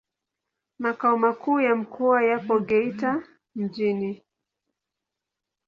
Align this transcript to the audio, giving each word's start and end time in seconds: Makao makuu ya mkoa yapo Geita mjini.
Makao 0.79 1.17
makuu 1.17 1.59
ya 1.59 1.75
mkoa 1.75 2.23
yapo 2.23 2.59
Geita 2.59 3.23
mjini. 3.55 4.23